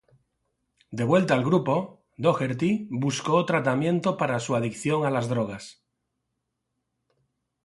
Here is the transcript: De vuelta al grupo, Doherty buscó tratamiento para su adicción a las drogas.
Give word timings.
De 1.01 1.03
vuelta 1.11 1.35
al 1.35 1.43
grupo, 1.45 1.85
Doherty 2.17 2.87
buscó 2.89 3.45
tratamiento 3.45 4.17
para 4.17 4.39
su 4.39 4.55
adicción 4.55 5.05
a 5.05 5.11
las 5.11 5.29
drogas. 5.29 5.83